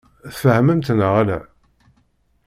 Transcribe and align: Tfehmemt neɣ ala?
Tfehmemt 0.35 0.89
neɣ 0.97 1.13
ala? 1.21 1.39